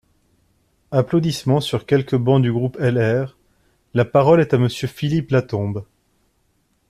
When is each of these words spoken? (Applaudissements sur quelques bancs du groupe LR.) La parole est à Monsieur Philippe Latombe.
(Applaudissements 0.89 1.61
sur 1.61 1.85
quelques 1.85 2.15
bancs 2.15 2.41
du 2.41 2.51
groupe 2.51 2.75
LR.) 2.79 3.37
La 3.93 4.03
parole 4.03 4.41
est 4.41 4.55
à 4.55 4.57
Monsieur 4.57 4.87
Philippe 4.87 5.29
Latombe. 5.29 5.85